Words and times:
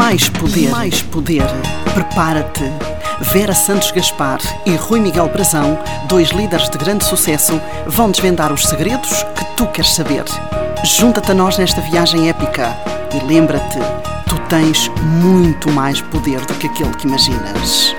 Mais 0.00 0.30
poder. 0.30 0.70
Mais 0.70 1.02
poder. 1.02 1.44
Prepara-te. 1.92 2.64
Vera 3.34 3.52
Santos 3.52 3.90
Gaspar 3.90 4.40
e 4.64 4.74
Rui 4.74 4.98
Miguel 4.98 5.28
Brazão, 5.28 5.78
dois 6.08 6.30
líderes 6.30 6.70
de 6.70 6.78
grande 6.78 7.04
sucesso, 7.04 7.60
vão 7.86 8.10
desvendar 8.10 8.50
os 8.50 8.64
segredos 8.64 9.22
que 9.22 9.56
tu 9.58 9.66
queres 9.66 9.90
saber. 9.90 10.24
Junta-te 10.82 11.32
a 11.32 11.34
nós 11.34 11.58
nesta 11.58 11.82
viagem 11.82 12.30
épica 12.30 12.74
e 13.14 13.22
lembra-te, 13.26 13.78
tu 14.26 14.40
tens 14.48 14.88
muito 15.22 15.70
mais 15.70 16.00
poder 16.00 16.40
do 16.46 16.54
que 16.54 16.66
aquele 16.66 16.96
que 16.96 17.06
imaginas. 17.06 17.94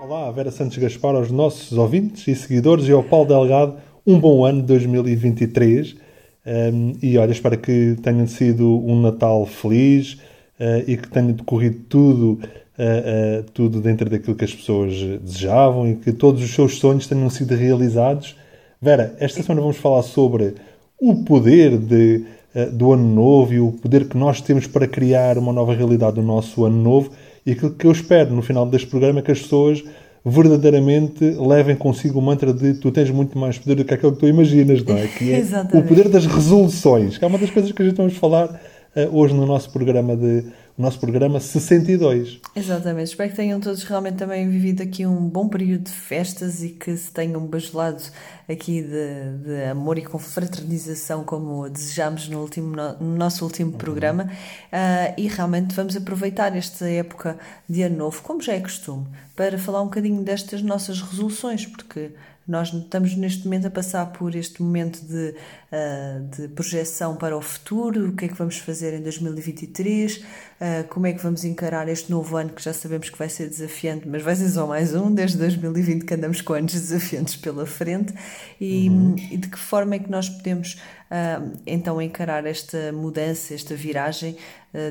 Olá, 0.00 0.30
Vera 0.30 0.52
Santos 0.52 0.78
Gaspar, 0.78 1.16
aos 1.16 1.32
nossos 1.32 1.76
ouvintes 1.76 2.28
e 2.28 2.36
seguidores 2.36 2.86
e 2.86 2.92
ao 2.92 3.02
Paulo 3.02 3.26
Delgado, 3.26 3.74
um 4.06 4.16
bom 4.16 4.44
ano 4.44 4.62
2023. 4.62 6.06
Um, 6.48 6.94
e 7.02 7.18
olha, 7.18 7.30
espero 7.30 7.58
que 7.58 7.94
tenha 8.02 8.26
sido 8.26 8.82
um 8.82 9.02
Natal 9.02 9.44
feliz 9.44 10.14
uh, 10.58 10.82
e 10.86 10.96
que 10.96 11.06
tenha 11.06 11.30
decorrido 11.30 11.80
tudo, 11.90 12.40
uh, 12.40 13.40
uh, 13.40 13.42
tudo 13.52 13.82
dentro 13.82 14.08
daquilo 14.08 14.34
que 14.34 14.46
as 14.46 14.54
pessoas 14.54 14.94
desejavam 15.22 15.86
e 15.86 15.96
que 15.96 16.10
todos 16.10 16.42
os 16.42 16.50
seus 16.54 16.78
sonhos 16.78 17.06
tenham 17.06 17.28
sido 17.28 17.54
realizados. 17.54 18.34
Vera, 18.80 19.14
esta 19.20 19.42
semana 19.42 19.60
vamos 19.60 19.76
falar 19.76 20.02
sobre 20.02 20.54
o 20.98 21.22
poder 21.22 21.76
de, 21.76 22.24
do 22.72 22.92
ano 22.94 23.14
novo 23.14 23.52
e 23.52 23.60
o 23.60 23.72
poder 23.72 24.08
que 24.08 24.16
nós 24.16 24.40
temos 24.40 24.66
para 24.66 24.88
criar 24.88 25.36
uma 25.36 25.52
nova 25.52 25.74
realidade 25.74 26.16
no 26.16 26.26
nosso 26.26 26.64
ano 26.64 26.80
novo. 26.80 27.10
E 27.44 27.52
aquilo 27.52 27.72
que 27.72 27.86
eu 27.86 27.92
espero 27.92 28.34
no 28.34 28.40
final 28.40 28.64
deste 28.64 28.86
programa 28.86 29.18
é 29.18 29.22
que 29.22 29.32
as 29.32 29.42
pessoas 29.42 29.84
verdadeiramente 30.28 31.24
levem 31.24 31.76
consigo 31.76 32.18
o 32.18 32.22
mantra 32.22 32.52
de 32.52 32.74
tu 32.74 32.90
tens 32.90 33.10
muito 33.10 33.38
mais 33.38 33.58
poder 33.58 33.74
do 33.76 33.84
que 33.84 33.94
aquilo 33.94 34.12
que 34.12 34.18
tu 34.18 34.28
imaginas, 34.28 34.82
não 34.84 34.96
é? 34.96 35.06
Que 35.06 35.32
é 35.32 35.42
o 35.74 35.82
poder 35.82 36.08
das 36.08 36.26
resoluções, 36.26 37.18
que 37.18 37.24
é 37.24 37.26
uma 37.26 37.38
das 37.38 37.50
coisas 37.50 37.72
que 37.72 37.82
a 37.82 37.84
gente 37.84 37.96
vamos 37.96 38.16
falar 38.16 38.48
uh, 38.48 39.16
hoje 39.16 39.34
no 39.34 39.46
nosso 39.46 39.70
programa 39.70 40.16
de 40.16 40.44
o 40.78 40.82
nosso 40.82 41.00
programa 41.00 41.40
62. 41.40 42.40
Exatamente. 42.54 43.08
Espero 43.08 43.30
que 43.30 43.36
tenham 43.36 43.58
todos 43.58 43.82
realmente 43.82 44.16
também 44.16 44.48
vivido 44.48 44.80
aqui 44.80 45.04
um 45.04 45.28
bom 45.28 45.48
período 45.48 45.84
de 45.84 45.90
festas 45.90 46.62
e 46.62 46.68
que 46.68 46.96
se 46.96 47.10
tenham 47.10 47.44
bajulado 47.44 48.00
aqui 48.48 48.82
de, 48.82 49.38
de 49.44 49.64
amor 49.64 49.98
e 49.98 50.02
confraternização 50.02 51.24
como 51.24 51.68
desejamos 51.68 52.28
no, 52.28 52.40
último, 52.40 52.76
no 53.00 53.16
nosso 53.16 53.44
último 53.44 53.72
uhum. 53.72 53.76
programa 53.78 54.30
uh, 54.72 55.14
e 55.16 55.26
realmente 55.26 55.74
vamos 55.74 55.96
aproveitar 55.96 56.56
esta 56.56 56.88
época 56.88 57.36
de 57.68 57.82
ano 57.82 57.96
novo, 57.96 58.22
como 58.22 58.40
já 58.40 58.52
é 58.54 58.60
costume, 58.60 59.08
para 59.34 59.58
falar 59.58 59.82
um 59.82 59.86
bocadinho 59.86 60.22
destas 60.22 60.62
nossas 60.62 61.02
resoluções, 61.02 61.66
porque 61.66 62.12
nós 62.48 62.72
estamos 62.72 63.14
neste 63.14 63.44
momento 63.44 63.66
a 63.66 63.70
passar 63.70 64.06
por 64.06 64.34
este 64.34 64.62
momento 64.62 65.02
de, 65.02 65.34
uh, 65.70 66.24
de 66.34 66.48
projeção 66.48 67.14
para 67.14 67.36
o 67.36 67.42
futuro, 67.42 68.08
o 68.08 68.12
que 68.16 68.24
é 68.24 68.28
que 68.28 68.34
vamos 68.34 68.56
fazer 68.56 68.94
em 68.94 69.02
2023, 69.02 70.16
uh, 70.16 70.22
ah, 70.58 70.84
como 70.88 71.06
é 71.06 71.12
que 71.12 71.22
vamos 71.22 71.44
encarar 71.44 71.88
este 71.88 72.10
novo 72.10 72.38
ano 72.38 72.48
que 72.48 72.62
já 72.62 72.72
sabemos 72.72 73.10
que 73.10 73.18
vai 73.18 73.28
ser 73.28 73.48
desafiante, 73.50 74.08
mas 74.08 74.22
vai 74.22 74.34
ser 74.34 74.48
só 74.48 74.66
mais 74.66 74.94
um, 74.94 75.14
desde 75.14 75.36
2020 75.36 76.06
que 76.06 76.14
andamos 76.14 76.40
com 76.40 76.54
anos 76.54 76.72
desafiantes 76.72 77.36
pela 77.36 77.66
frente, 77.66 78.14
e, 78.58 78.88
uhum. 78.88 79.14
e 79.30 79.36
de 79.36 79.48
que 79.48 79.58
forma 79.58 79.96
é 79.96 79.98
que 79.98 80.10
nós 80.10 80.30
podemos 80.30 80.80
uh, 81.10 81.52
então 81.66 82.00
encarar 82.00 82.46
esta 82.46 82.92
mudança, 82.92 83.52
esta 83.52 83.74
viragem, 83.74 84.36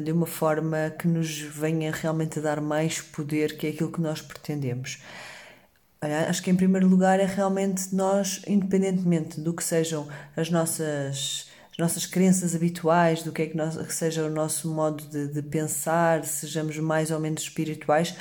de 0.03 0.11
uma 0.11 0.25
forma 0.25 0.92
que 0.97 1.08
nos 1.08 1.39
venha 1.39 1.92
realmente 1.92 2.39
a 2.39 2.42
dar 2.42 2.59
mais 2.59 2.99
poder, 2.99 3.58
que 3.58 3.67
é 3.67 3.69
aquilo 3.69 3.92
que 3.92 4.02
nós 4.02 4.21
pretendemos. 4.21 4.99
Acho 6.00 6.44
que 6.44 6.52
em 6.52 6.56
primeiro 6.56 6.88
lugar 6.88 7.20
é 7.20 7.26
realmente 7.26 7.94
nós, 7.95 8.42
independentemente 8.48 9.42
do 9.42 9.52
que 9.52 9.64
sejam 9.64 10.08
as 10.36 10.50
nossas, 10.52 11.48
as 11.72 11.78
nossas 11.80 12.06
crenças 12.06 12.54
habituais, 12.54 13.23
do 13.23 13.31
que 13.31 13.42
é 13.42 13.48
que, 13.48 13.58
nós, 13.58 13.76
que 13.78 13.94
seja 13.94 14.23
o 14.23 14.30
nosso 14.30 14.72
modo 14.72 15.04
de, 15.06 15.28
de 15.28 15.42
pensar, 15.42 16.23
sejamos 16.23 16.78
mais 16.78 17.09
ou 17.09 17.20
menos 17.20 17.42
espirituais, 17.42 18.12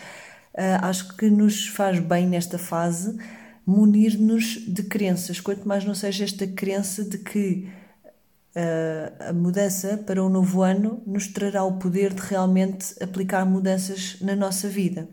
uh, 0.54 0.84
acho 0.84 1.16
que 1.16 1.28
nos 1.28 1.68
faz 1.68 1.98
bem 1.98 2.26
nesta 2.26 2.58
fase 2.58 3.18
munir-nos 3.66 4.64
de 4.66 4.84
crenças, 4.84 5.40
quanto 5.40 5.68
mais 5.68 5.84
não 5.84 5.94
seja 5.94 6.24
esta 6.24 6.46
crença 6.46 7.04
de 7.04 7.18
que 7.18 7.68
uh, 8.54 9.28
a 9.28 9.32
mudança 9.34 9.98
para 9.98 10.22
o 10.24 10.30
novo 10.30 10.62
ano 10.62 11.02
nos 11.06 11.26
trará 11.26 11.62
o 11.64 11.78
poder 11.78 12.14
de 12.14 12.22
realmente 12.22 12.94
aplicar 13.02 13.44
mudanças 13.44 14.16
na 14.22 14.34
nossa 14.34 14.68
vida. 14.68 15.08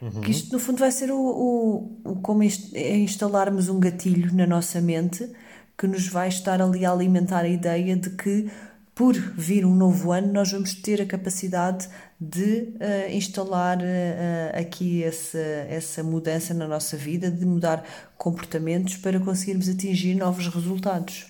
Uhum. 0.00 0.20
Que 0.22 0.30
isto, 0.30 0.52
no 0.52 0.58
fundo, 0.58 0.78
vai 0.78 0.90
ser 0.90 1.10
o, 1.10 1.18
o, 1.18 2.00
o 2.04 2.16
como 2.16 2.42
é 2.42 2.96
instalarmos 2.96 3.68
um 3.68 3.78
gatilho 3.78 4.34
na 4.34 4.46
nossa 4.46 4.80
mente 4.80 5.30
que 5.76 5.86
nos 5.86 6.08
vai 6.08 6.28
estar 6.28 6.60
ali 6.60 6.84
a 6.84 6.92
alimentar 6.92 7.40
a 7.40 7.48
ideia 7.48 7.96
de 7.96 8.10
que, 8.10 8.50
por 8.94 9.14
vir 9.14 9.64
um 9.64 9.74
novo 9.74 10.12
ano, 10.12 10.30
nós 10.30 10.52
vamos 10.52 10.74
ter 10.74 11.00
a 11.00 11.06
capacidade 11.06 11.88
de 12.20 12.74
uh, 12.74 13.10
instalar 13.10 13.78
uh, 13.78 14.60
aqui 14.60 15.02
essa, 15.02 15.38
essa 15.38 16.02
mudança 16.02 16.52
na 16.52 16.68
nossa 16.68 16.98
vida, 16.98 17.30
de 17.30 17.46
mudar 17.46 17.82
comportamentos 18.18 18.96
para 18.98 19.18
conseguirmos 19.18 19.70
atingir 19.70 20.14
novos 20.14 20.48
resultados. 20.48 21.26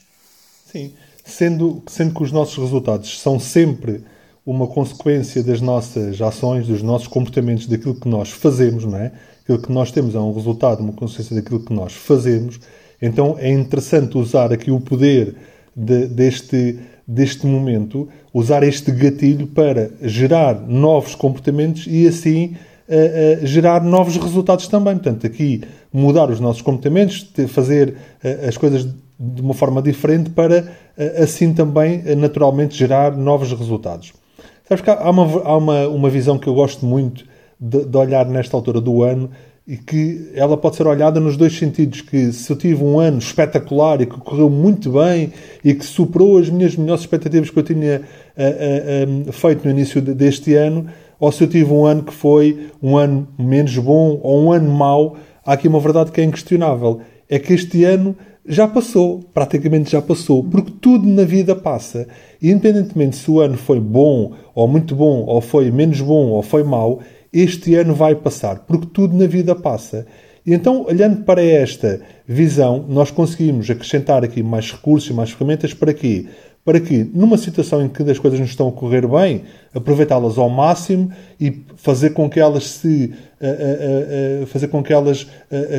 Sim, 0.67 0.95
sendo, 1.25 1.83
sendo 1.87 2.13
que 2.13 2.23
os 2.23 2.33
nossos 2.33 2.59
resultados 2.59 3.21
são 3.21 3.39
sempre 3.39 4.05
uma 4.51 4.67
consequência 4.67 5.45
das 5.45 5.61
nossas 5.61 6.21
ações, 6.21 6.67
dos 6.67 6.83
nossos 6.83 7.07
comportamentos, 7.07 7.69
daquilo 7.69 7.95
que 7.95 8.09
nós 8.09 8.31
fazemos, 8.31 8.85
não 8.85 8.99
é? 8.99 9.13
Aquilo 9.45 9.63
que 9.63 9.71
nós 9.71 9.93
temos 9.93 10.17
é 10.17 10.19
um 10.19 10.33
resultado, 10.33 10.81
uma 10.81 10.93
consequência 10.93 11.37
daquilo 11.37 11.61
que 11.61 11.73
nós 11.73 11.93
fazemos. 11.93 12.59
Então 13.01 13.37
é 13.39 13.49
interessante 13.49 14.19
usar 14.19 14.53
aqui 14.53 14.73
o 14.73 14.81
poder 14.81 15.37
de, 15.75 16.09
deste, 16.09 16.81
deste 17.07 17.47
momento, 17.47 18.09
usar 18.35 18.65
este 18.65 18.91
gatilho 18.91 19.47
para 19.47 19.93
gerar 20.03 20.61
novos 20.67 21.15
comportamentos 21.15 21.87
e 21.89 22.09
assim 22.09 22.57
uh, 22.89 23.45
uh, 23.45 23.47
gerar 23.47 23.85
novos 23.85 24.17
resultados 24.17 24.67
também. 24.67 24.95
Portanto, 24.95 25.29
aqui 25.29 25.63
mudar 25.93 26.29
os 26.29 26.41
nossos 26.41 26.61
comportamentos, 26.61 27.33
fazer 27.49 27.91
uh, 27.91 28.49
as 28.49 28.57
coisas 28.57 28.85
de 29.17 29.43
uma 29.43 29.55
forma 29.55 29.81
diferente 29.81 30.31
para 30.31 30.73
assim 31.23 31.53
também 31.53 32.03
naturalmente 32.17 32.75
gerar 32.75 33.15
novos 33.15 33.53
resultados. 33.53 34.13
Sabes 34.71 34.85
que 34.85 34.91
há 34.91 35.11
uma, 35.11 35.25
há 35.43 35.57
uma, 35.57 35.89
uma 35.89 36.09
visão 36.09 36.39
que 36.39 36.47
eu 36.47 36.55
gosto 36.55 36.87
muito 36.87 37.25
de, 37.59 37.85
de, 37.85 37.97
olhar 37.97 38.25
nesta 38.25 38.57
altura 38.57 38.81
do 38.81 39.03
ano 39.03 39.29
e 39.67 39.77
que 39.77 40.31
ela 40.33 40.57
pode 40.57 40.77
ser 40.77 40.87
olhada 40.87 41.19
nos 41.19 41.37
dois 41.37 41.59
sentidos, 41.59 42.03
que 42.03 42.33
se 42.33 42.53
eu 42.53 42.57
tive 42.57 42.85
um 42.85 43.01
ano 43.01 43.19
espetacular 43.19 44.01
e 44.01 44.07
que 44.07 44.17
correu 44.19 44.49
muito 44.49 44.93
bem 44.93 45.33
e 45.65 45.75
que 45.75 45.85
superou 45.85 46.39
as 46.39 46.49
minhas 46.49 46.77
melhores 46.77 47.01
expectativas 47.01 47.51
que 47.51 47.59
eu 47.59 47.65
tinha 47.65 48.01
uh, 48.01 49.27
uh, 49.27 49.29
um, 49.29 49.33
feito 49.33 49.65
no 49.65 49.73
início 49.73 50.01
deste 50.01 50.55
ano, 50.55 50.87
ou 51.19 51.33
se 51.33 51.43
eu 51.43 51.49
tive 51.49 51.73
um 51.73 51.85
ano 51.85 52.05
que 52.05 52.15
foi 52.15 52.69
um 52.81 52.97
ano 52.97 53.27
menos 53.37 53.77
bom 53.77 54.21
ou 54.23 54.41
um 54.41 54.53
ano 54.53 54.71
mau, 54.71 55.17
há 55.45 55.55
aqui 55.55 55.67
uma 55.67 55.81
verdade 55.81 56.13
que 56.13 56.21
é 56.21 56.25
inquestionável. 56.25 57.01
É 57.29 57.41
que 57.41 57.53
este 57.53 57.83
ano 57.83 58.15
já 58.47 58.67
passou, 58.67 59.21
praticamente 59.35 59.93
já 59.93 60.01
passou, 60.01 60.43
porque 60.45 60.73
tudo 60.81 61.07
na 61.07 61.25
vida 61.25 61.55
passa. 61.55 62.09
Independentemente 62.43 63.17
se 63.17 63.31
o 63.31 63.41
ano 63.41 63.57
foi 63.57 63.79
bom, 63.79 64.33
ou 64.55 64.67
muito 64.67 64.95
bom, 64.95 65.25
ou 65.27 65.41
foi 65.41 65.71
menos 65.71 66.01
bom, 66.01 66.29
ou 66.29 66.43
foi 66.43 66.63
mau, 66.63 67.01
este 67.33 67.75
ano 67.75 67.95
vai 67.95 68.15
passar, 68.15 68.61
porque 68.61 68.87
tudo 68.87 69.17
na 69.17 69.27
vida 69.27 69.55
passa. 69.55 70.07
E 70.45 70.55
então, 70.55 70.87
olhando 70.87 71.23
para 71.23 71.43
esta 71.45 72.01
visão, 72.27 72.85
nós 72.89 73.11
conseguimos 73.11 73.69
acrescentar 73.71 74.25
aqui 74.25 74.43
mais 74.43 74.73
recursos 74.73 75.11
e 75.11 75.13
mais 75.13 75.31
ferramentas 75.31 75.75
para 75.75 75.93
quê? 75.93 76.27
para 76.65 76.79
que, 76.79 77.11
numa 77.15 77.39
situação 77.39 77.83
em 77.83 77.89
que 77.89 78.03
as 78.03 78.19
coisas 78.19 78.39
não 78.39 78.47
estão 78.47 78.69
a 78.69 78.73
correr 78.73 79.07
bem, 79.07 79.45
aproveitá-las 79.75 80.37
ao 80.37 80.49
máximo 80.51 81.11
e 81.41 81.65
fazer 81.77 82.11
com 82.11 82.29
que 82.29 82.39
elas 82.39 82.65
se 82.65 83.15
uh, 83.41 83.47
uh, 83.47 84.43
uh, 84.43 84.47
fazer 84.47 84.69
com 84.69 84.83
que 84.83 84.93
elas 84.93 85.27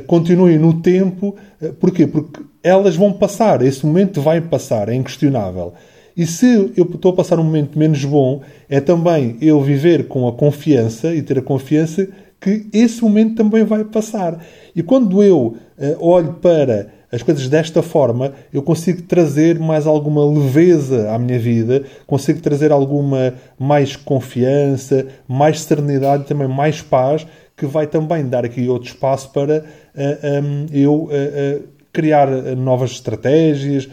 continuem 0.07 0.57
no 0.57 0.81
tempo. 0.81 1.35
porquê? 1.79 2.07
Porque 2.07 2.41
elas 2.63 2.95
vão 2.95 3.11
passar, 3.13 3.61
esse 3.61 3.85
momento 3.85 4.21
vai 4.21 4.41
passar, 4.41 4.89
é 4.89 4.95
inquestionável. 4.95 5.73
E 6.15 6.25
se 6.25 6.71
eu 6.75 6.85
estou 6.85 7.11
a 7.11 7.15
passar 7.15 7.39
um 7.39 7.43
momento 7.43 7.79
menos 7.79 8.03
bom, 8.03 8.41
é 8.69 8.79
também 8.79 9.37
eu 9.41 9.61
viver 9.61 10.07
com 10.07 10.27
a 10.27 10.33
confiança 10.33 11.13
e 11.13 11.21
ter 11.21 11.39
a 11.39 11.41
confiança 11.41 12.07
que 12.39 12.67
esse 12.73 13.01
momento 13.01 13.35
também 13.35 13.63
vai 13.63 13.83
passar. 13.85 14.43
E 14.75 14.83
quando 14.83 15.23
eu 15.23 15.55
olho 15.99 16.33
para 16.33 16.89
as 17.11 17.21
coisas 17.21 17.47
desta 17.49 17.81
forma, 17.81 18.33
eu 18.53 18.63
consigo 18.63 19.01
trazer 19.01 19.59
mais 19.59 19.85
alguma 19.85 20.25
leveza 20.25 21.11
à 21.11 21.19
minha 21.19 21.37
vida, 21.37 21.83
consigo 22.07 22.39
trazer 22.39 22.71
alguma 22.71 23.33
mais 23.59 23.95
confiança, 23.97 25.07
mais 25.27 25.61
serenidade, 25.61 26.25
também 26.25 26.47
mais 26.47 26.81
paz, 26.81 27.27
que 27.57 27.65
vai 27.65 27.85
também 27.85 28.25
dar 28.25 28.45
aqui 28.45 28.67
outro 28.69 28.87
espaço 28.87 29.29
para 29.31 29.59
uh, 29.59 29.63
eh, 29.93 30.41
um, 30.41 30.65
eu 30.71 30.93
uh, 30.93 31.09
uh, 31.09 31.63
criar 31.91 32.27
novas 32.55 32.91
estratégias, 32.91 33.89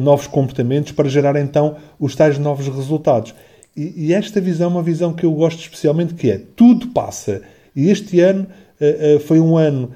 novos 0.00 0.26
comportamentos 0.26 0.92
para 0.92 1.08
gerar 1.08 1.36
então 1.36 1.76
os 1.98 2.14
tais 2.14 2.38
novos 2.38 2.68
resultados. 2.68 3.34
E, 3.76 4.08
e, 4.08 4.14
esta 4.14 4.40
visão 4.40 4.70
é 4.70 4.72
uma 4.74 4.82
visão 4.82 5.12
que 5.12 5.24
eu 5.24 5.32
gosto 5.32 5.60
especialmente, 5.60 6.14
que 6.14 6.30
é 6.30 6.40
tudo 6.54 6.88
passa. 6.88 7.42
E 7.74 7.90
este 7.90 8.20
ano 8.20 8.46
foi 9.26 9.38
um 9.38 9.56
ano 9.56 9.90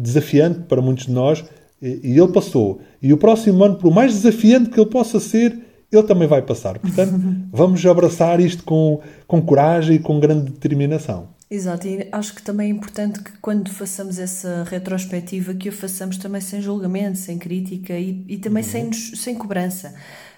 desafiante 0.00 0.60
para 0.60 0.80
muitos 0.80 1.06
de 1.06 1.12
nós 1.12 1.44
e 1.80 2.18
ele 2.18 2.32
passou. 2.32 2.80
E 3.02 3.12
o 3.12 3.16
próximo 3.16 3.62
ano, 3.64 3.76
por 3.76 3.92
mais 3.92 4.12
desafiante 4.12 4.70
que 4.70 4.80
ele 4.80 4.90
possa 4.90 5.20
ser, 5.20 5.56
ele 5.92 6.02
também 6.02 6.26
vai 6.26 6.42
passar. 6.42 6.78
Portanto, 6.78 7.14
vamos 7.52 7.84
abraçar 7.86 8.40
isto 8.40 8.64
com, 8.64 9.00
com 9.26 9.40
coragem 9.42 9.96
e 9.96 9.98
com 9.98 10.18
grande 10.18 10.50
determinação. 10.50 11.28
Exato, 11.48 11.86
e 11.86 12.08
acho 12.10 12.34
que 12.34 12.42
também 12.42 12.68
é 12.68 12.74
importante 12.74 13.20
que 13.22 13.30
quando 13.38 13.70
façamos 13.70 14.18
essa 14.18 14.64
retrospectiva, 14.64 15.54
que 15.54 15.68
a 15.68 15.72
façamos 15.72 16.16
também 16.18 16.40
sem 16.40 16.60
julgamento, 16.60 17.18
sem 17.18 17.38
crítica 17.38 17.96
e, 17.96 18.24
e 18.26 18.38
também 18.38 18.64
uhum. 18.64 18.68
sem, 18.68 18.92
sem 18.92 19.34
cobrança 19.36 19.94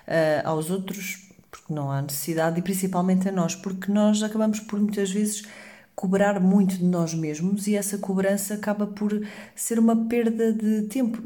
uh, 0.07 0.47
aos 0.47 0.71
outros, 0.71 1.31
porque 1.51 1.73
não 1.73 1.91
há 1.91 2.03
necessidade, 2.03 2.59
e 2.59 2.63
principalmente 2.63 3.27
a 3.27 3.33
nós, 3.33 3.55
porque 3.55 3.91
nós 3.91 4.23
acabamos 4.23 4.61
por 4.61 4.79
muitas 4.79 5.11
vezes 5.11 5.45
cobrar 5.95 6.39
muito 6.39 6.77
de 6.77 6.85
nós 6.85 7.13
mesmos 7.13 7.67
e 7.67 7.75
essa 7.75 7.99
cobrança 7.99 8.55
acaba 8.55 8.87
por 8.87 9.27
ser 9.57 9.81
uma 9.81 9.97
perda 10.09 10.53
de 10.53 10.83
tempo. 10.83 11.21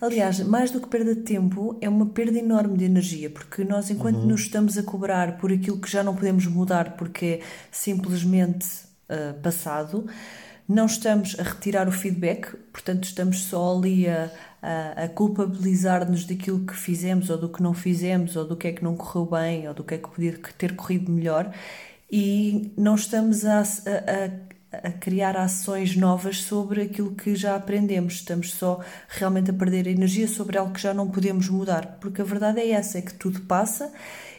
Aliás, 0.00 0.40
mais 0.40 0.70
do 0.70 0.80
que 0.80 0.88
perda 0.88 1.14
de 1.14 1.20
tempo, 1.20 1.78
é 1.80 1.88
uma 1.88 2.06
perda 2.06 2.36
enorme 2.36 2.76
de 2.76 2.86
energia, 2.86 3.30
porque 3.30 3.62
nós, 3.62 3.88
enquanto 3.90 4.16
uhum. 4.16 4.26
nos 4.26 4.40
estamos 4.40 4.76
a 4.78 4.82
cobrar 4.82 5.36
por 5.36 5.52
aquilo 5.52 5.78
que 5.78 5.88
já 5.88 6.02
não 6.02 6.16
podemos 6.16 6.46
mudar 6.46 6.96
porque 6.96 7.24
é 7.26 7.40
simplesmente 7.70 8.85
uh, 9.10 9.34
passado, 9.40 10.06
não 10.68 10.86
estamos 10.86 11.38
a 11.38 11.42
retirar 11.42 11.88
o 11.88 11.92
feedback, 11.92 12.56
portanto, 12.72 13.04
estamos 13.04 13.44
só 13.44 13.76
ali 13.76 14.08
a, 14.08 14.30
a, 14.60 15.04
a 15.04 15.08
culpabilizar-nos 15.08 16.24
daquilo 16.24 16.66
que 16.66 16.74
fizemos 16.74 17.30
ou 17.30 17.38
do 17.38 17.48
que 17.48 17.62
não 17.62 17.72
fizemos, 17.72 18.34
ou 18.34 18.44
do 18.44 18.56
que 18.56 18.68
é 18.68 18.72
que 18.72 18.82
não 18.82 18.96
correu 18.96 19.26
bem, 19.26 19.68
ou 19.68 19.74
do 19.74 19.84
que 19.84 19.94
é 19.94 19.98
que 19.98 20.08
podia 20.08 20.36
ter 20.58 20.74
corrido 20.74 21.10
melhor. 21.10 21.52
E 22.10 22.72
não 22.76 22.94
estamos 22.94 23.44
a, 23.44 23.60
a, 23.60 23.62
a, 23.62 23.64
criar 25.00 25.36
ações 25.36 25.96
novas 25.96 26.42
sobre 26.42 26.82
aquilo 26.82 27.14
que 27.14 27.34
já 27.34 27.56
aprendemos, 27.56 28.14
estamos 28.14 28.52
só 28.52 28.80
realmente 29.08 29.50
a 29.50 29.54
perder 29.54 29.86
energia 29.86 30.28
sobre 30.28 30.58
algo 30.58 30.72
que 30.72 30.80
já 30.80 30.92
não 30.92 31.08
podemos 31.08 31.48
mudar, 31.48 31.98
porque 32.00 32.20
a 32.20 32.24
verdade 32.24 32.60
é 32.60 32.70
essa, 32.70 32.98
é 32.98 33.02
que 33.02 33.14
tudo 33.14 33.40
passa 33.42 33.92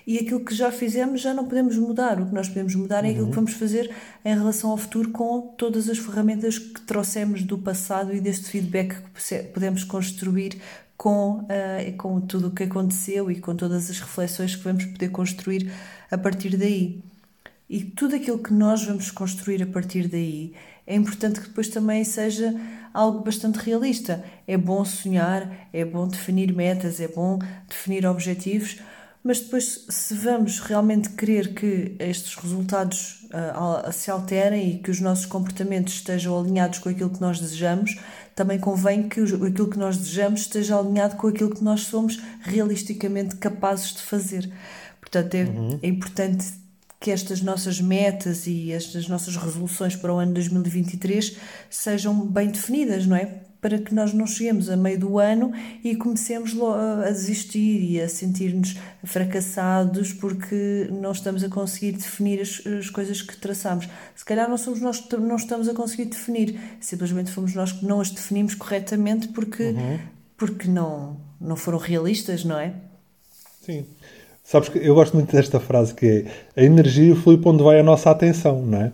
e 0.05 0.17
aquilo 0.17 0.39
que 0.39 0.55
já 0.55 0.71
fizemos 0.71 1.21
já 1.21 1.33
não 1.33 1.45
podemos 1.45 1.77
mudar, 1.77 2.21
o 2.21 2.27
que 2.27 2.33
nós 2.33 2.47
podemos 2.47 2.75
mudar 2.75 3.03
é 3.03 3.09
aquilo 3.09 3.25
que 3.25 3.29
uhum. 3.29 3.45
vamos 3.45 3.53
fazer 3.53 3.93
em 4.23 4.33
relação 4.33 4.71
ao 4.71 4.77
futuro 4.77 5.11
com 5.11 5.53
todas 5.57 5.89
as 5.89 5.97
ferramentas 5.97 6.57
que 6.57 6.81
trouxemos 6.81 7.43
do 7.43 7.57
passado 7.57 8.13
e 8.13 8.21
deste 8.21 8.45
feedback 8.49 8.95
que 8.95 9.43
podemos 9.53 9.83
construir 9.83 10.61
com, 10.95 11.41
uh, 11.41 11.97
com 11.97 12.19
tudo 12.21 12.47
o 12.47 12.51
que 12.51 12.63
aconteceu 12.63 13.29
e 13.29 13.39
com 13.39 13.55
todas 13.55 13.89
as 13.89 13.99
reflexões 13.99 14.55
que 14.55 14.63
vamos 14.63 14.85
poder 14.85 15.09
construir 15.09 15.71
a 16.09 16.17
partir 16.17 16.55
daí. 16.57 17.01
E 17.69 17.83
tudo 17.83 18.15
aquilo 18.15 18.39
que 18.39 18.53
nós 18.53 18.83
vamos 18.83 19.11
construir 19.11 19.61
a 19.61 19.67
partir 19.67 20.07
daí 20.07 20.53
é 20.85 20.95
importante 20.95 21.41
que 21.41 21.49
depois 21.49 21.67
também 21.67 22.03
seja 22.03 22.55
algo 22.93 23.19
bastante 23.19 23.57
realista. 23.57 24.23
É 24.47 24.57
bom 24.57 24.85
sonhar, 24.85 25.67
é 25.73 25.83
bom 25.83 26.07
definir 26.07 26.53
metas, 26.53 27.01
é 27.01 27.09
bom 27.09 27.39
definir 27.67 28.05
objetivos, 28.05 28.79
mas 29.27 29.41
depois, 29.41 29.85
se 29.89 30.13
vamos 30.13 30.61
realmente 30.61 31.09
querer 31.09 31.53
que 31.53 31.97
estes 31.99 32.33
resultados 32.35 33.25
uh, 33.25 33.91
se 33.91 34.09
alterem 34.09 34.75
e 34.75 34.79
que 34.79 34.89
os 34.89 35.01
nossos 35.01 35.25
comportamentos 35.25 35.95
estejam 35.95 36.39
alinhados 36.39 36.79
com 36.79 36.87
aquilo 36.87 37.09
que 37.09 37.19
nós 37.19 37.37
desejamos, 37.37 37.99
também 38.33 38.57
convém 38.57 39.09
que 39.09 39.19
aquilo 39.19 39.69
que 39.69 39.77
nós 39.77 39.97
desejamos 39.97 40.41
esteja 40.41 40.79
alinhado 40.79 41.17
com 41.17 41.27
aquilo 41.27 41.53
que 41.53 41.61
nós 41.61 41.81
somos 41.81 42.21
realisticamente 42.41 43.35
capazes 43.35 43.93
de 43.95 44.01
fazer. 44.01 44.49
Portanto, 45.01 45.35
é, 45.35 45.43
uhum. 45.43 45.79
é 45.83 45.87
importante 45.89 46.45
que 46.99 47.11
estas 47.11 47.41
nossas 47.41 47.79
metas 47.79 48.47
e 48.47 48.71
estas 48.71 49.07
nossas 49.07 49.35
resoluções 49.35 49.95
para 49.95 50.13
o 50.13 50.17
ano 50.17 50.33
2023 50.33 51.37
sejam 51.69 52.25
bem 52.25 52.49
definidas, 52.49 53.05
não 53.05 53.15
é? 53.15 53.43
Para 53.61 53.77
que 53.79 53.93
nós 53.93 54.13
não 54.13 54.25
cheguemos 54.25 54.69
a 54.69 54.77
meio 54.77 54.99
do 54.99 55.19
ano 55.19 55.51
e 55.83 55.95
comecemos 55.95 56.55
a 57.03 57.09
desistir 57.09 57.81
e 57.81 58.01
a 58.01 58.07
sentir-nos 58.07 58.77
fracassados 59.03 60.13
porque 60.13 60.87
não 60.91 61.11
estamos 61.11 61.43
a 61.43 61.49
conseguir 61.49 61.93
definir 61.93 62.41
as, 62.41 62.65
as, 62.65 62.89
coisas 62.89 63.21
que 63.21 63.35
traçamos. 63.35 63.87
Se 64.15 64.23
calhar 64.23 64.49
não 64.49 64.57
somos 64.57 64.79
nós 64.79 64.99
que 64.99 65.17
não 65.17 65.35
estamos 65.35 65.67
a 65.67 65.73
conseguir 65.73 66.05
definir, 66.05 66.59
simplesmente 66.79 67.31
fomos 67.31 67.53
nós 67.53 67.71
que 67.71 67.85
não 67.85 67.99
as 67.99 68.11
definimos 68.11 68.55
corretamente 68.55 69.27
porque, 69.29 69.63
uhum. 69.63 69.99
porque 70.37 70.67
não, 70.67 71.19
não 71.41 71.55
foram 71.55 71.79
realistas, 71.79 72.43
não 72.43 72.59
é? 72.59 72.73
Sim. 73.65 73.85
Sabes 74.49 74.69
que 74.69 74.77
eu 74.77 74.95
gosto 74.95 75.13
muito 75.13 75.29
desta 75.29 75.59
frase 75.59 75.93
que 75.93 76.25
é 76.55 76.61
a 76.61 76.63
energia 76.63 77.13
flui 77.17 77.37
para 77.37 77.51
onde 77.51 77.61
vai 77.61 77.81
a 77.81 77.83
nossa 77.83 78.09
atenção, 78.09 78.61
não 78.61 78.81
é? 78.81 78.91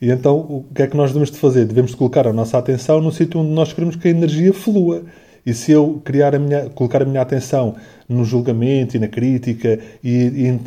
E 0.00 0.08
então 0.08 0.36
o 0.36 0.64
que 0.72 0.80
é 0.80 0.86
que 0.86 0.96
nós 0.96 1.10
devemos 1.10 1.32
de 1.32 1.38
fazer? 1.38 1.64
Devemos 1.64 1.90
de 1.90 1.96
colocar 1.96 2.24
a 2.24 2.32
nossa 2.32 2.56
atenção 2.56 3.00
no 3.00 3.10
sítio 3.10 3.40
onde 3.40 3.50
nós 3.50 3.72
queremos 3.72 3.96
que 3.96 4.06
a 4.06 4.12
energia 4.12 4.54
flua. 4.54 5.02
E 5.44 5.52
se 5.52 5.72
eu 5.72 6.00
criar 6.04 6.36
a 6.36 6.38
minha, 6.38 6.70
colocar 6.70 7.02
a 7.02 7.04
minha 7.04 7.20
atenção 7.20 7.74
no 8.08 8.24
julgamento 8.24 8.96
e 8.96 9.00
na 9.00 9.08
crítica 9.08 9.78
e, 10.04 10.10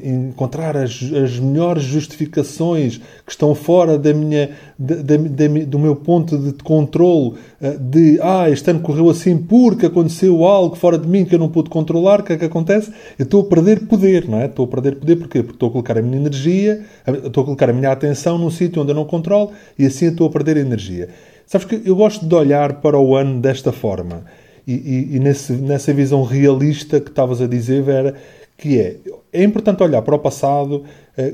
e 0.03 0.09
encontrar 0.09 0.75
as, 0.75 1.01
as, 1.13 1.39
melhores 1.39 1.83
justificações 1.83 2.97
que 3.25 3.31
estão 3.31 3.53
fora 3.55 3.97
da 3.97 4.13
minha, 4.13 4.49
da, 4.77 4.95
da, 4.95 5.17
da, 5.17 5.47
do 5.65 5.79
meu 5.79 5.95
ponto 5.95 6.37
de 6.37 6.53
controle 6.63 7.35
eh, 7.61 7.77
de 7.79 8.19
ah, 8.21 8.49
este 8.49 8.69
ano 8.71 8.79
correu 8.79 9.09
assim 9.09 9.37
porque 9.37 9.85
aconteceu 9.85 10.43
algo 10.43 10.75
fora 10.75 10.97
de 10.97 11.07
mim 11.07 11.23
que 11.23 11.35
eu 11.35 11.39
não 11.39 11.49
pude 11.49 11.69
controlar, 11.69 12.21
o 12.21 12.23
que 12.23 12.33
é 12.33 12.37
que 12.37 12.45
acontece? 12.45 12.91
Eu 13.17 13.23
estou 13.23 13.41
a 13.41 13.45
perder 13.45 13.87
poder, 13.87 14.27
não 14.27 14.39
é? 14.39 14.45
Estou 14.45 14.65
a 14.65 14.67
perder 14.67 14.95
poder 14.95 15.15
porquê? 15.17 15.41
Porque 15.41 15.55
estou 15.55 15.69
a 15.69 15.71
colocar 15.71 15.97
a 15.97 16.01
minha 16.01 16.17
energia, 16.17 16.81
estou 17.07 17.43
a 17.43 17.45
colocar 17.45 17.69
a 17.69 17.73
minha 17.73 17.91
atenção 17.91 18.37
num 18.37 18.49
sítio 18.49 18.81
onde 18.81 18.91
eu 18.91 18.95
não 18.95 19.05
controlo 19.05 19.51
e 19.77 19.85
assim 19.85 20.07
estou 20.07 20.27
a 20.27 20.29
perder 20.31 20.57
energia. 20.57 21.09
Sabes 21.45 21.67
que 21.67 21.81
eu 21.85 21.95
gosto 21.95 22.25
de 22.25 22.33
olhar 22.33 22.81
para 22.81 22.97
o 22.99 23.15
ano 23.15 23.39
desta 23.39 23.71
forma 23.71 24.23
e, 24.67 24.73
e, 24.73 25.15
e 25.15 25.19
nesse, 25.19 25.53
nessa 25.53 25.93
visão 25.93 26.23
realista 26.23 26.99
que 26.99 27.09
estavas 27.09 27.41
a 27.41 27.47
dizer, 27.47 27.81
Vera, 27.83 28.15
que 28.57 28.79
é, 28.79 28.97
é 29.33 29.43
importante 29.43 29.83
olhar 29.83 30.01
para 30.01 30.15
o 30.15 30.19
passado, 30.19 30.83
eh, 31.17 31.33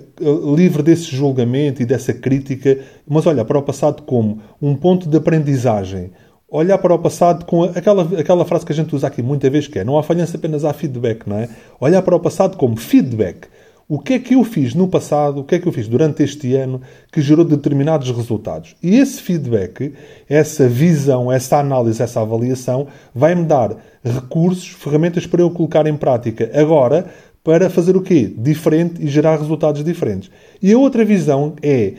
livre 0.55 0.81
desse 0.81 1.15
julgamento 1.15 1.81
e 1.81 1.85
dessa 1.85 2.13
crítica, 2.13 2.79
mas 3.07 3.25
olhar 3.25 3.45
para 3.45 3.59
o 3.59 3.61
passado 3.61 4.01
como 4.03 4.41
um 4.61 4.75
ponto 4.75 5.07
de 5.07 5.17
aprendizagem. 5.17 6.11
Olhar 6.49 6.77
para 6.79 6.93
o 6.93 6.99
passado 6.99 7.45
com 7.45 7.63
aquela, 7.63 8.03
aquela 8.19 8.43
frase 8.43 8.65
que 8.65 8.73
a 8.73 8.75
gente 8.75 8.93
usa 8.93 9.07
aqui 9.07 9.21
muitas 9.21 9.49
vezes, 9.51 9.67
que 9.69 9.79
é 9.79 9.83
não 9.83 9.97
há 9.97 10.03
falhança, 10.03 10.35
apenas 10.35 10.65
há 10.65 10.73
feedback, 10.73 11.27
não 11.27 11.37
é? 11.37 11.47
Olhar 11.79 12.01
para 12.01 12.15
o 12.15 12.19
passado 12.19 12.57
como 12.57 12.75
feedback 12.75 13.47
o 13.93 13.99
que 13.99 14.13
é 14.13 14.19
que 14.19 14.35
eu 14.35 14.43
fiz 14.45 14.73
no 14.73 14.87
passado, 14.87 15.41
o 15.41 15.43
que 15.43 15.55
é 15.55 15.59
que 15.59 15.67
eu 15.67 15.71
fiz 15.73 15.85
durante 15.85 16.23
este 16.23 16.55
ano 16.55 16.81
que 17.11 17.19
gerou 17.19 17.43
determinados 17.43 18.09
resultados. 18.09 18.73
E 18.81 18.95
esse 18.95 19.21
feedback, 19.21 19.93
essa 20.29 20.65
visão, 20.65 21.29
essa 21.29 21.59
análise, 21.59 22.01
essa 22.01 22.21
avaliação, 22.21 22.87
vai-me 23.13 23.43
dar 23.43 23.75
recursos, 24.01 24.69
ferramentas 24.69 25.27
para 25.27 25.41
eu 25.41 25.51
colocar 25.51 25.85
em 25.87 25.97
prática 25.97 26.49
agora 26.53 27.07
para 27.43 27.69
fazer 27.69 27.97
o 27.97 28.01
quê? 28.01 28.33
Diferente 28.37 29.03
e 29.03 29.09
gerar 29.09 29.35
resultados 29.35 29.83
diferentes. 29.83 30.31
E 30.61 30.71
a 30.71 30.77
outra 30.77 31.03
visão 31.03 31.55
é 31.61 31.95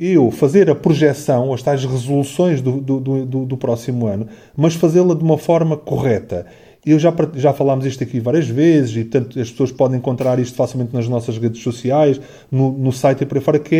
eu 0.00 0.30
fazer 0.30 0.70
a 0.70 0.74
projeção, 0.74 1.52
as 1.52 1.62
tais 1.62 1.84
resoluções 1.84 2.62
do, 2.62 2.80
do, 2.80 3.00
do, 3.00 3.44
do 3.44 3.56
próximo 3.58 4.06
ano, 4.06 4.28
mas 4.56 4.76
fazê-la 4.76 5.14
de 5.14 5.22
uma 5.22 5.36
forma 5.36 5.76
correta 5.76 6.46
eu 6.90 6.98
já, 6.98 7.12
já 7.34 7.52
falámos 7.52 7.86
isto 7.86 8.02
aqui 8.02 8.20
várias 8.20 8.46
vezes 8.46 8.96
e, 8.96 9.04
portanto, 9.04 9.40
as 9.40 9.50
pessoas 9.50 9.72
podem 9.72 9.98
encontrar 9.98 10.38
isto 10.38 10.54
facilmente 10.54 10.92
nas 10.92 11.08
nossas 11.08 11.38
redes 11.38 11.62
sociais, 11.62 12.20
no, 12.50 12.72
no 12.72 12.92
site 12.92 13.22
e 13.22 13.26
por 13.26 13.38
aí 13.38 13.42
fora, 13.44 13.58
que 13.58 13.74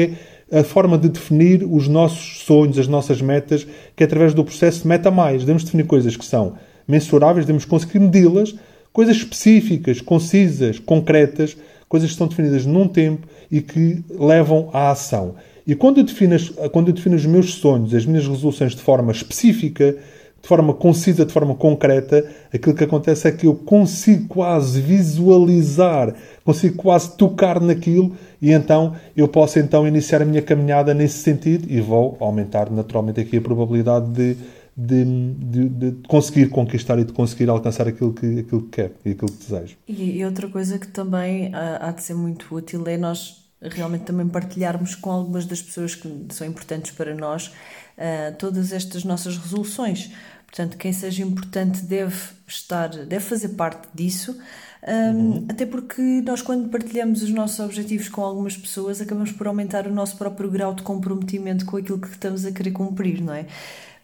é 0.50 0.60
a 0.60 0.64
forma 0.64 0.96
de 0.96 1.08
definir 1.08 1.64
os 1.64 1.88
nossos 1.88 2.44
sonhos, 2.44 2.78
as 2.78 2.88
nossas 2.88 3.20
metas, 3.20 3.66
que 3.94 4.02
é 4.02 4.06
através 4.06 4.32
do 4.32 4.44
processo 4.44 4.86
Meta 4.88 5.10
Mais. 5.10 5.40
Devemos 5.40 5.64
definir 5.64 5.84
coisas 5.84 6.16
que 6.16 6.24
são 6.24 6.54
mensuráveis, 6.88 7.46
devemos 7.46 7.64
conseguir 7.64 7.98
medi-las, 7.98 8.54
coisas 8.92 9.16
específicas, 9.16 10.00
concisas, 10.00 10.78
concretas, 10.78 11.56
coisas 11.88 12.08
que 12.08 12.14
estão 12.14 12.26
definidas 12.26 12.64
num 12.64 12.88
tempo 12.88 13.26
e 13.50 13.60
que 13.60 14.02
levam 14.10 14.70
à 14.72 14.90
ação. 14.90 15.34
E 15.66 15.74
quando 15.74 15.98
eu 15.98 16.04
defino, 16.04 16.36
quando 16.70 16.88
eu 16.88 16.94
defino 16.94 17.16
os 17.16 17.24
meus 17.24 17.54
sonhos, 17.54 17.94
as 17.94 18.04
minhas 18.04 18.26
resoluções 18.26 18.74
de 18.74 18.82
forma 18.82 19.12
específica, 19.12 19.96
de 20.44 20.48
forma 20.48 20.74
concisa, 20.74 21.24
de 21.24 21.32
forma 21.32 21.54
concreta, 21.54 22.22
aquilo 22.52 22.76
que 22.76 22.84
acontece 22.84 23.26
é 23.26 23.32
que 23.32 23.46
eu 23.46 23.54
consigo 23.54 24.28
quase 24.28 24.78
visualizar, 24.78 26.14
consigo 26.44 26.76
quase 26.76 27.16
tocar 27.16 27.58
naquilo 27.62 28.12
e 28.42 28.52
então 28.52 28.94
eu 29.16 29.26
posso 29.26 29.58
então 29.58 29.88
iniciar 29.88 30.20
a 30.20 30.24
minha 30.26 30.42
caminhada 30.42 30.92
nesse 30.92 31.16
sentido 31.16 31.66
e 31.66 31.80
vou 31.80 32.18
aumentar 32.20 32.70
naturalmente 32.70 33.20
aqui 33.20 33.38
a 33.38 33.40
probabilidade 33.40 34.10
de, 34.10 34.36
de, 34.76 35.04
de, 35.32 35.68
de 35.70 35.92
conseguir 36.06 36.50
conquistar 36.50 36.98
e 36.98 37.04
de 37.04 37.14
conseguir 37.14 37.48
alcançar 37.48 37.88
aquilo 37.88 38.12
que, 38.12 38.40
aquilo 38.40 38.62
que 38.64 38.68
quer 38.68 38.92
e 39.02 39.12
aquilo 39.12 39.32
que 39.32 39.38
desejo. 39.38 39.76
E, 39.88 40.18
e 40.18 40.24
outra 40.26 40.46
coisa 40.50 40.78
que 40.78 40.88
também 40.88 41.52
há 41.54 41.90
de 41.90 42.02
ser 42.02 42.14
muito 42.14 42.54
útil 42.54 42.86
é 42.86 42.98
nós 42.98 43.43
realmente 43.70 44.04
também 44.04 44.28
partilharmos 44.28 44.94
com 44.94 45.10
algumas 45.10 45.46
das 45.46 45.62
pessoas 45.62 45.94
que 45.94 46.26
são 46.30 46.46
importantes 46.46 46.90
para 46.92 47.14
nós 47.14 47.48
uh, 47.48 48.34
todas 48.38 48.72
estas 48.72 49.04
nossas 49.04 49.36
resoluções 49.36 50.10
Portanto, 50.54 50.76
quem 50.76 50.92
seja 50.92 51.24
importante 51.24 51.80
deve 51.82 52.14
estar, 52.46 52.88
deve 52.88 53.24
fazer 53.24 53.48
parte 53.50 53.88
disso, 53.92 54.38
um, 54.86 54.92
uhum. 54.92 55.46
até 55.48 55.66
porque 55.66 56.00
nós, 56.24 56.42
quando 56.42 56.68
partilhamos 56.68 57.24
os 57.24 57.30
nossos 57.30 57.58
objetivos 57.58 58.08
com 58.08 58.20
algumas 58.22 58.56
pessoas, 58.56 59.00
acabamos 59.00 59.32
por 59.32 59.48
aumentar 59.48 59.88
o 59.88 59.92
nosso 59.92 60.16
próprio 60.16 60.48
grau 60.48 60.72
de 60.72 60.84
comprometimento 60.84 61.66
com 61.66 61.76
aquilo 61.76 61.98
que 61.98 62.06
estamos 62.06 62.46
a 62.46 62.52
querer 62.52 62.70
cumprir, 62.70 63.20
não 63.20 63.34
é? 63.34 63.46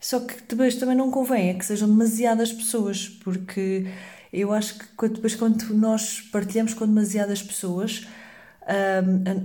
Só 0.00 0.18
que 0.18 0.34
depois 0.48 0.74
também 0.74 0.96
não 0.96 1.08
convém 1.08 1.50
é 1.50 1.54
que 1.54 1.64
sejam 1.64 1.88
demasiadas 1.88 2.52
pessoas, 2.52 3.08
porque 3.08 3.86
Eu 4.32 4.52
acho 4.52 4.76
que 4.78 5.08
depois, 5.08 5.34
quando 5.34 5.74
nós 5.74 6.20
partilhamos 6.32 6.72
com 6.74 6.86
demasiadas 6.86 7.42
pessoas, 7.42 8.06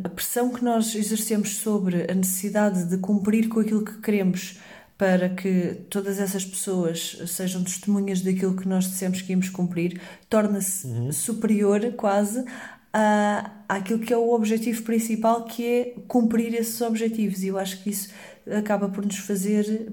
a 0.05 0.09
pressão 0.09 0.49
que 0.51 0.63
nós 0.63 0.93
exercemos 0.93 1.57
sobre 1.57 2.09
a 2.09 2.13
necessidade 2.13 2.85
de 2.85 2.97
cumprir 2.97 3.49
com 3.49 3.59
aquilo 3.59 3.83
que 3.83 3.99
queremos 3.99 4.59
para 4.97 5.29
que 5.29 5.81
todas 5.89 6.19
essas 6.19 6.45
pessoas 6.45 7.21
sejam 7.27 7.63
testemunhas 7.63 8.21
daquilo 8.21 8.55
que 8.55 8.67
nós 8.67 8.85
dissemos 8.85 9.21
que 9.21 9.31
íamos 9.31 9.49
cumprir, 9.49 9.99
torna-se 10.29 10.87
uhum. 10.87 11.11
superior 11.11 11.93
quase 11.97 12.45
a, 12.93 13.51
àquilo 13.67 13.99
que 13.99 14.13
é 14.13 14.17
o 14.17 14.31
objetivo 14.31 14.83
principal, 14.83 15.43
que 15.43 15.65
é 15.65 15.95
cumprir 16.07 16.53
esses 16.53 16.79
objetivos. 16.79 17.43
E 17.43 17.47
eu 17.47 17.57
acho 17.57 17.83
que 17.83 17.89
isso 17.89 18.09
acaba 18.49 18.87
por 18.87 19.03
nos 19.03 19.17
fazer 19.17 19.91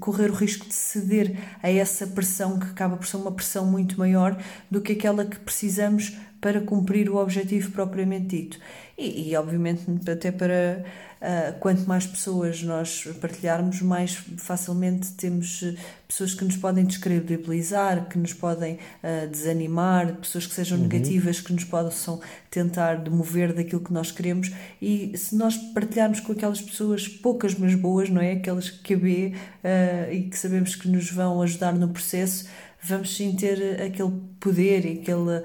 correr 0.00 0.30
o 0.30 0.34
risco 0.34 0.66
de 0.66 0.74
ceder 0.74 1.38
a 1.62 1.70
essa 1.70 2.06
pressão, 2.06 2.58
que 2.58 2.66
acaba 2.66 2.96
por 2.96 3.06
ser 3.06 3.16
uma 3.16 3.32
pressão 3.32 3.64
muito 3.64 3.98
maior 3.98 4.36
do 4.70 4.82
que 4.82 4.92
aquela 4.92 5.24
que 5.24 5.38
precisamos 5.38 6.14
para 6.46 6.60
cumprir 6.60 7.10
o 7.10 7.16
objetivo 7.16 7.72
propriamente 7.72 8.26
dito. 8.26 8.60
E, 8.96 9.30
e 9.30 9.36
obviamente, 9.36 9.84
até 10.08 10.30
para 10.30 10.84
uh, 11.20 11.58
quanto 11.58 11.82
mais 11.88 12.06
pessoas 12.06 12.62
nós 12.62 13.02
partilharmos, 13.20 13.82
mais 13.82 14.14
facilmente 14.36 15.10
temos 15.14 15.64
eh, 15.64 15.74
pessoas 16.06 16.34
que 16.34 16.44
nos 16.44 16.56
podem 16.56 16.84
descredibilizar, 16.84 18.08
que 18.08 18.16
nos 18.16 18.32
podem 18.32 18.74
uh, 18.74 19.26
desanimar, 19.28 20.14
pessoas 20.18 20.46
que 20.46 20.54
sejam 20.54 20.78
uhum. 20.78 20.84
negativas, 20.84 21.40
que 21.40 21.52
nos 21.52 21.64
possam 21.64 22.20
tentar 22.48 22.94
demover 22.94 23.52
daquilo 23.52 23.80
que 23.80 23.92
nós 23.92 24.12
queremos. 24.12 24.52
E 24.80 25.18
se 25.18 25.34
nós 25.34 25.56
partilharmos 25.74 26.20
com 26.20 26.30
aquelas 26.30 26.62
pessoas, 26.62 27.08
poucas 27.08 27.56
mas 27.56 27.74
boas, 27.74 28.08
não 28.08 28.22
é? 28.22 28.34
Aquelas 28.34 28.70
que 28.70 28.94
vê 28.94 29.32
uh, 29.64 30.12
e 30.12 30.22
que 30.30 30.38
sabemos 30.38 30.76
que 30.76 30.88
nos 30.88 31.10
vão 31.10 31.42
ajudar 31.42 31.72
no 31.72 31.88
processo 31.88 32.46
vamos 32.88 33.16
sim 33.16 33.32
ter 33.32 33.80
aquele 33.82 34.12
poder 34.40 34.84
e 34.84 35.00
aquele 35.00 35.38
uh, 35.38 35.42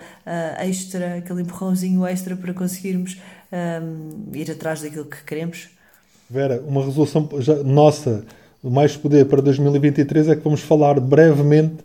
extra, 0.59 1.15
aquele 1.17 1.41
empurrãozinho 1.41 2.05
extra 2.05 2.35
para 2.35 2.53
conseguirmos 2.53 3.17
um, 3.51 4.35
ir 4.35 4.49
atrás 4.51 4.81
daquilo 4.81 5.05
que 5.05 5.23
queremos? 5.23 5.69
Vera, 6.29 6.61
uma 6.67 6.83
resolução 6.85 7.27
já, 7.39 7.55
nossa, 7.63 8.23
mais 8.63 8.95
poder 8.95 9.25
para 9.25 9.41
2023 9.41 10.29
é 10.29 10.35
que 10.35 10.43
vamos 10.43 10.61
falar 10.61 10.99
brevemente 10.99 11.77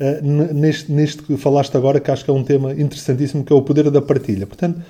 uh, 0.00 0.54
neste, 0.54 0.90
neste 0.90 1.22
que 1.22 1.36
falaste 1.36 1.76
agora, 1.76 2.00
que 2.00 2.10
acho 2.10 2.24
que 2.24 2.30
é 2.30 2.34
um 2.34 2.44
tema 2.44 2.72
interessantíssimo, 2.72 3.44
que 3.44 3.52
é 3.52 3.56
o 3.56 3.62
poder 3.62 3.90
da 3.90 4.02
partilha. 4.02 4.46
Portanto, 4.46 4.80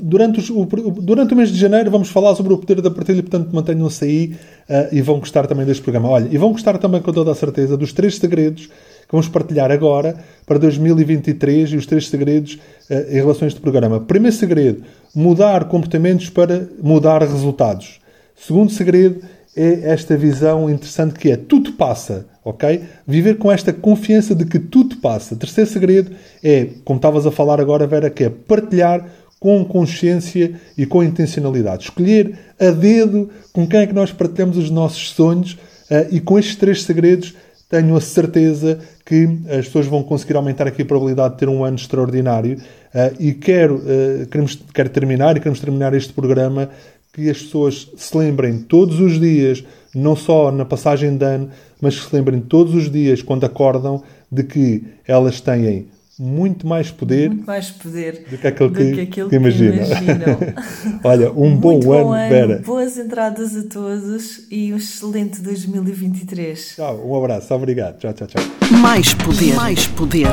durante, 0.00 0.38
os, 0.38 0.50
o, 0.50 0.64
durante 1.00 1.34
o 1.34 1.36
mês 1.36 1.50
de 1.50 1.58
janeiro 1.58 1.90
vamos 1.90 2.08
falar 2.08 2.34
sobre 2.36 2.52
o 2.52 2.58
poder 2.58 2.80
da 2.80 2.90
partilha, 2.90 3.22
portanto 3.22 3.50
mantenham-se 3.52 4.04
aí 4.04 4.36
uh, 4.68 4.94
e 4.94 5.02
vão 5.02 5.18
gostar 5.18 5.46
também 5.46 5.66
deste 5.66 5.82
programa. 5.82 6.08
Olha, 6.08 6.28
e 6.30 6.38
vão 6.38 6.52
gostar 6.52 6.78
também 6.78 7.02
com 7.02 7.12
toda 7.12 7.32
a 7.32 7.34
certeza 7.34 7.76
dos 7.76 7.92
três 7.92 8.16
segredos 8.16 8.68
que 9.10 9.12
vamos 9.12 9.28
partilhar 9.28 9.72
agora 9.72 10.14
para 10.46 10.56
2023 10.56 11.72
e 11.72 11.76
os 11.76 11.84
três 11.84 12.08
segredos 12.08 12.60
uh, 12.88 13.10
em 13.10 13.14
relação 13.14 13.44
a 13.44 13.48
este 13.48 13.60
programa. 13.60 13.98
Primeiro 13.98 14.36
segredo, 14.36 14.84
mudar 15.12 15.64
comportamentos 15.64 16.30
para 16.30 16.68
mudar 16.80 17.20
resultados. 17.20 18.00
Segundo 18.36 18.70
segredo 18.70 19.20
é 19.56 19.90
esta 19.90 20.16
visão 20.16 20.70
interessante 20.70 21.18
que 21.18 21.28
é 21.28 21.36
tudo 21.36 21.72
passa, 21.72 22.24
ok? 22.44 22.84
Viver 23.04 23.36
com 23.36 23.50
esta 23.50 23.72
confiança 23.72 24.32
de 24.32 24.44
que 24.44 24.60
tudo 24.60 24.98
passa. 24.98 25.34
Terceiro 25.34 25.68
segredo 25.68 26.12
é, 26.40 26.68
como 26.84 26.98
estavas 26.98 27.26
a 27.26 27.32
falar 27.32 27.60
agora, 27.60 27.88
Vera, 27.88 28.10
que 28.10 28.22
é 28.22 28.30
partilhar 28.30 29.10
com 29.40 29.64
consciência 29.64 30.54
e 30.78 30.86
com 30.86 31.02
intencionalidade. 31.02 31.82
Escolher 31.82 32.38
a 32.60 32.70
dedo 32.70 33.28
com 33.52 33.66
quem 33.66 33.80
é 33.80 33.86
que 33.88 33.94
nós 33.94 34.12
partilhamos 34.12 34.56
os 34.56 34.70
nossos 34.70 35.10
sonhos 35.10 35.54
uh, 35.54 36.06
e 36.12 36.20
com 36.20 36.38
estes 36.38 36.54
três 36.54 36.84
segredos 36.84 37.34
tenho 37.70 37.96
a 37.96 38.00
certeza 38.00 38.80
que 39.06 39.38
as 39.48 39.66
pessoas 39.66 39.86
vão 39.86 40.02
conseguir 40.02 40.36
aumentar 40.36 40.66
aqui 40.66 40.82
a 40.82 40.84
probabilidade 40.84 41.34
de 41.34 41.40
ter 41.40 41.48
um 41.48 41.64
ano 41.64 41.76
extraordinário. 41.76 42.58
Uh, 42.58 43.16
e 43.20 43.32
quero, 43.32 43.76
uh, 43.76 44.26
queremos, 44.26 44.58
quero 44.74 44.88
terminar 44.90 45.36
e 45.36 45.40
queremos 45.40 45.60
terminar 45.60 45.94
este 45.94 46.12
programa 46.12 46.68
que 47.12 47.30
as 47.30 47.38
pessoas 47.38 47.88
se 47.96 48.16
lembrem 48.16 48.58
todos 48.58 48.98
os 48.98 49.20
dias, 49.20 49.64
não 49.94 50.16
só 50.16 50.50
na 50.50 50.64
passagem 50.64 51.16
de 51.16 51.24
ano, 51.24 51.50
mas 51.80 51.98
que 51.98 52.10
se 52.10 52.14
lembrem 52.14 52.40
todos 52.40 52.74
os 52.74 52.90
dias, 52.90 53.22
quando 53.22 53.44
acordam, 53.44 54.02
de 54.30 54.42
que 54.42 54.84
elas 55.06 55.40
têm 55.40 55.86
muito 56.20 56.66
mais 56.66 56.90
poder, 56.90 57.30
muito 57.30 57.46
mais 57.46 57.70
poder 57.70 58.26
do 58.28 58.36
que 58.36 58.46
aquilo 58.46 58.70
que, 58.70 58.92
que, 58.92 59.06
que. 59.06 59.22
Olha, 61.02 61.32
um 61.32 61.56
bom, 61.56 61.80
bom 61.80 61.92
ano, 61.94 62.12
ano, 62.12 62.28
Vera. 62.28 62.62
Boas 62.64 62.98
entradas 62.98 63.56
a 63.56 63.62
todos 63.62 64.42
e 64.50 64.70
um 64.70 64.76
excelente 64.76 65.40
2023. 65.40 66.74
Tchau, 66.76 67.08
um 67.08 67.16
abraço, 67.16 67.54
obrigado. 67.54 67.98
Tchau, 67.98 68.12
tchau, 68.12 68.26
tchau. 68.26 68.42
Mais 68.80 69.14
poder, 69.14 69.54
mais 69.54 69.86
poder. 69.86 70.28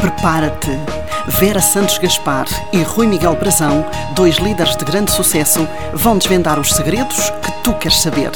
Prepara-te. 0.00 0.70
Vera 1.40 1.60
Santos 1.60 1.98
Gaspar 1.98 2.46
e 2.72 2.82
Rui 2.82 3.06
Miguel 3.06 3.34
Brazão, 3.36 3.84
dois 4.14 4.36
líderes 4.36 4.76
de 4.76 4.84
grande 4.84 5.10
sucesso, 5.10 5.66
vão 5.92 6.18
desvendar 6.18 6.58
os 6.58 6.72
segredos 6.72 7.30
que 7.30 7.52
tu 7.64 7.74
queres 7.74 8.00
saber. 8.00 8.30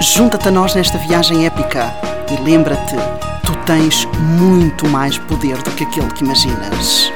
Junta-te 0.00 0.48
a 0.48 0.50
nós 0.50 0.74
nesta 0.74 0.98
viagem 0.98 1.46
épica 1.46 1.92
e 2.30 2.42
lembra-te 2.42 3.21
tens 3.66 4.06
muito 4.38 4.88
mais 4.88 5.18
poder 5.18 5.56
do 5.62 5.70
que 5.72 5.84
aquele 5.84 6.10
que 6.12 6.24
imaginas. 6.24 7.12